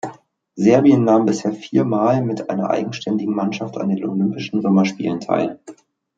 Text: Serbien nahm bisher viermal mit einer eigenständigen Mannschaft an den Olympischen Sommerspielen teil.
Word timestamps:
Serbien 0.57 1.03
nahm 1.03 1.27
bisher 1.27 1.53
viermal 1.53 2.23
mit 2.23 2.49
einer 2.49 2.71
eigenständigen 2.71 3.35
Mannschaft 3.35 3.77
an 3.77 3.89
den 3.89 4.03
Olympischen 4.03 4.59
Sommerspielen 4.63 5.19
teil. 5.19 5.59